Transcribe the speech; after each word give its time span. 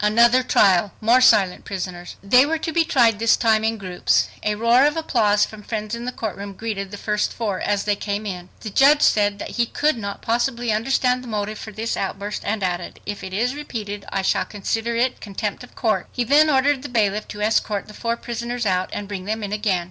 Another 0.03 0.41
trial! 0.41 0.93
More 0.99 1.21
silent 1.21 1.63
prisoners! 1.63 2.15
They 2.23 2.43
were 2.43 2.57
to 2.57 2.71
be 2.71 2.83
tried 2.83 3.19
this 3.19 3.37
time 3.37 3.63
in 3.63 3.77
groups. 3.77 4.29
A 4.41 4.55
roar 4.55 4.83
of 4.87 4.97
applause 4.97 5.45
from 5.45 5.61
friends 5.61 5.93
in 5.93 6.05
the 6.05 6.11
courtroom 6.11 6.53
greeted 6.53 6.89
the 6.89 6.97
first 6.97 7.31
four 7.31 7.59
as 7.61 7.83
they 7.83 7.95
came 7.95 8.25
in. 8.25 8.49
The 8.61 8.71
judge 8.71 9.03
said 9.03 9.37
that 9.37 9.57
he 9.57 9.67
could 9.67 9.97
not 9.99 10.23
possibly 10.23 10.71
understand 10.71 11.23
the 11.23 11.27
motive 11.27 11.59
for 11.59 11.71
this 11.71 11.95
outburst, 11.95 12.41
and 12.43 12.63
added, 12.63 12.99
"If 13.05 13.23
it 13.23 13.31
is 13.31 13.53
repeated, 13.53 14.05
I 14.09 14.23
shall 14.23 14.43
consider 14.45 14.95
it 14.95 15.21
contempt 15.21 15.63
of 15.63 15.75
court." 15.75 16.07
He 16.11 16.23
then 16.23 16.49
ordered 16.49 16.81
the 16.81 16.89
bailiff 16.89 17.27
to 17.27 17.41
escort 17.43 17.87
the 17.87 17.93
four 17.93 18.17
prisoners 18.17 18.65
out 18.65 18.89
and 18.91 19.07
bring 19.07 19.25
them 19.25 19.43
in 19.43 19.53
again. 19.53 19.79